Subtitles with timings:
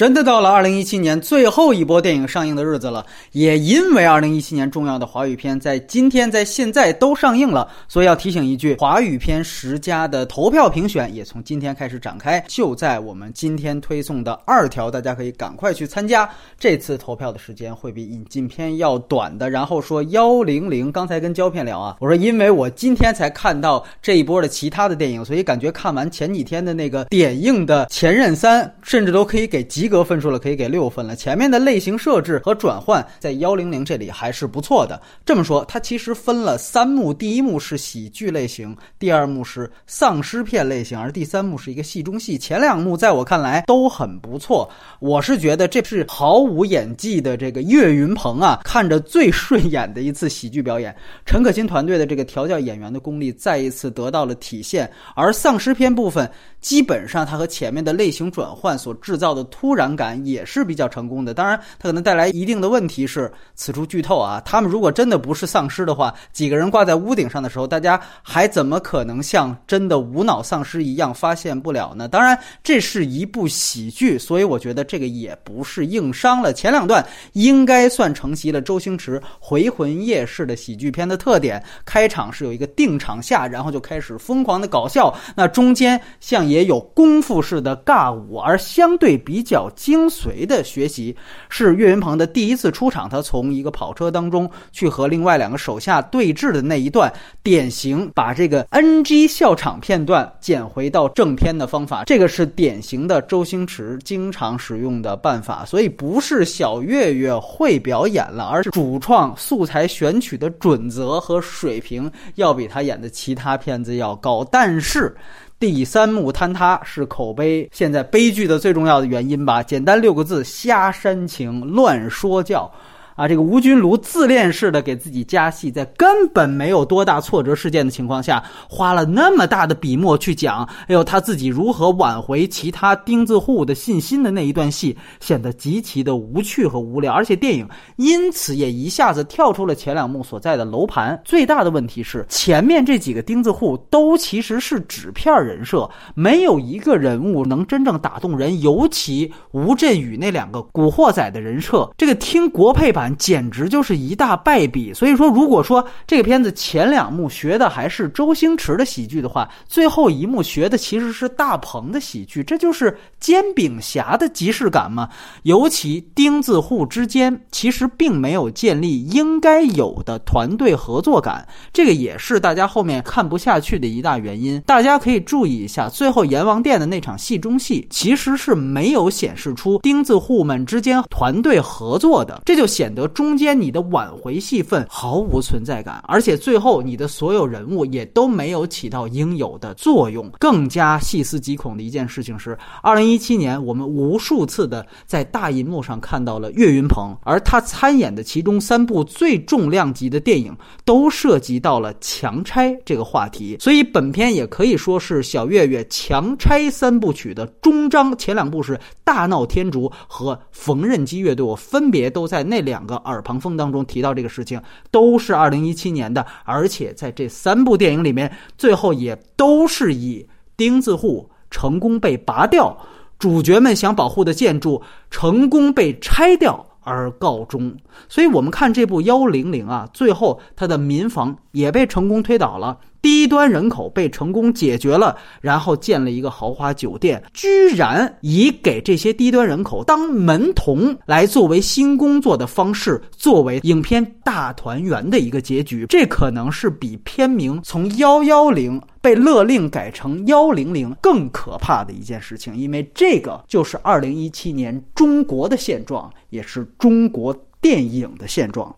[0.00, 16.26] 真的到了二零一七年最后一波电影上映的日子了，也因为二零一七年重要的华语片在今天在现在都上映了，所以要提醒一句，华语片十佳的投票评选也从今天开始展开，就在我们今天推送的二条，大家可以赶快去参加。
[16.58, 19.50] 这次投票的时间会比引进片要短的。
[19.50, 29.89] 然后说幺零零，刚才跟胶片聊啊，我说因为我今天才看到这一波的其他的电影，所以感觉看完前几天的那个点映的《前任三》，甚至都可以给及。
[29.90, 31.14] 格分数了，可以给六分了。
[31.14, 34.98] 前面的类型设置和转换在幺零零这里还是不错的。
[35.26, 42.38] 这么说，它其实分了三幕，第一幕是喜剧类型，第二幕是丧尸片类型，而第三幕是一个戏中戏。
[42.38, 44.70] 前两幕在我看来都很不错。
[45.00, 50.94] 我是觉得这是毫无演技的这个岳云鹏啊，看着最顺眼的一次喜剧表演。
[51.26, 54.90] 陈可辛团队的这个调教演员的功力再一次得到了体现。
[55.16, 56.30] 而丧尸片部分，
[56.62, 59.90] 基本上它和前面的类型转换所制造的突然。
[60.00, 72.06] 感也是比较成功的，当然它可能带来一定的问题是，此处剧透啊，他们如果真的不是丧尸的话，几个人挂在屋顶上的时候，大家还怎么可能像真的无脑丧尸一样发现不了呢？
[72.06, 76.52] 当然这是一部喜剧，所以我觉得这个也不是硬伤了。
[76.52, 89.70] 前两段应该算承袭了周星驰回魂夜式的喜剧片的特点，开场是有一个定场下，然后就开始疯狂的搞笑，那中间像也有功夫式的尬舞，而相对比较。
[89.76, 91.16] 精髓的学习
[91.48, 97.10] 是岳云鹏的第一次出场，他从一个跑车当中去和另外两个手下对峙的那一段，
[97.42, 105.64] 典型把这个 NG 笑场片段捡回到正片的方法，这个是典型的周星驰经常使用的办法。
[105.64, 115.16] 所以不是小岳岳会表演了，而是主创素材选取的准则和水平要比他演的其他片子要高，但是。
[115.60, 119.62] 第三幕坍塌是口碑现在悲剧的最重要的原因吧？
[119.62, 122.72] 简单六个字：瞎煽情，乱说教。
[123.20, 141.20] 啊，这个吴君如自恋式的给自己加戏，在根本没有多大挫折事件的情况下，花了那么大的笔墨去讲，哎呦，他自己如何挽回其他钉子户的信心的那一段戏，显得极其的无趣和无聊，而且电影因此也一下子跳出了前两幕所在的楼盘。
[141.22, 153.09] 最大的问题是，前面这几个钉子户都其实是纸片人设，没有一个人物能真正打动人，尤其吴镇宇那两个古惑仔的人设，这个听国配版。
[153.16, 154.92] 简直就是一大败笔。
[154.94, 165.08] 所以说，如果说这个片子前两幕学的还是周星驰的喜剧的话，最后一幕学的其实是大鹏的喜剧，这就是煎饼侠的即视感嘛。
[165.44, 174.60] 尤其钉子户之间其实并没有建立应该有的团队合作感，这个也是大家后面看不下去的一大原因。
[174.66, 183.08] 大家可以注意一下，最后阎王殿的那场戏中戏其实是没有显示出钉子户们之间团队合作的，这就显得。
[183.08, 190.30] 中间你的挽回戏份毫无存在感，而且最后你的所有人物也都没有起到应有的作用。
[190.38, 208.16] 更加细思极恐的一件事情是，二零一七年我们无数次的在大银幕上看到了岳云鹏，而他参演的其中三部最重量级的电影都涉及到了强拆这个话题，所以本片也可以说是小岳岳强拆三部曲的终章。
[208.16, 212.90] 前两部是大闹天竺和缝纫机乐队，我分别都在那两两。
[212.90, 214.60] 个耳旁风当中提到这个事情，
[214.90, 220.26] 都是二零一七年的，而且在这三部电影里面，最后也都是以
[220.56, 222.76] 钉子户成功被拔掉，
[223.18, 227.76] 主角们想保护的建筑成功被拆掉而告终。
[228.08, 232.78] 所以，我们看这部幺零零啊，最后他的民房也被成功推倒了。
[233.02, 245.86] 低端人口被成功解决了，然后建了一个豪华酒店，居然以给这些低端人口当门童来作为新工作的方式，作为影片大团圆的一个结局。
[245.88, 258.74] 这可能是比片名从幺幺零被勒令改成幺零零更可怕的一件事情，因为这个就是二零一七年中国的现状，也是中国电影的现状。